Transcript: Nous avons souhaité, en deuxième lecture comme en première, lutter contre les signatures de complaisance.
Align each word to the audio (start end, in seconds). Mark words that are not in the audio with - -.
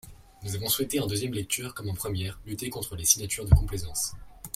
Nous 0.41 0.55
avons 0.55 0.67
souhaité, 0.67 0.99
en 0.99 1.05
deuxième 1.05 1.35
lecture 1.35 1.75
comme 1.75 1.87
en 1.87 1.93
première, 1.93 2.39
lutter 2.47 2.71
contre 2.71 2.95
les 2.95 3.05
signatures 3.05 3.45
de 3.45 3.51
complaisance. 3.53 4.15